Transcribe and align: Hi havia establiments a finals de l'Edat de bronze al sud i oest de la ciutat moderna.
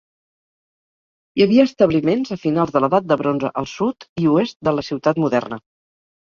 Hi 1.39 1.43
havia 1.45 1.65
establiments 1.69 2.33
a 2.35 2.37
finals 2.45 2.73
de 2.77 2.81
l'Edat 2.81 3.05
de 3.11 3.19
bronze 3.21 3.53
al 3.63 3.69
sud 3.75 4.09
i 4.23 4.27
oest 4.33 4.59
de 4.71 4.75
la 4.79 4.87
ciutat 4.89 5.23
moderna. 5.27 5.63